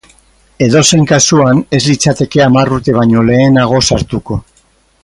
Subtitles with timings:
[0.67, 4.43] Edozein kasuan, ez litzateke hamar urte baino lehenago sartuko.